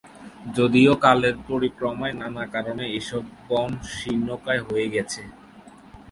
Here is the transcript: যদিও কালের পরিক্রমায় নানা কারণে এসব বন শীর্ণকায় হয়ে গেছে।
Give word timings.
যদিও 0.57 0.93
কালের 1.05 1.35
পরিক্রমায় 1.49 2.15
নানা 2.21 2.43
কারণে 2.53 2.85
এসব 2.99 3.23
বন 3.47 3.69
শীর্ণকায় 3.93 4.61
হয়ে 4.67 4.87
গেছে। 4.95 5.21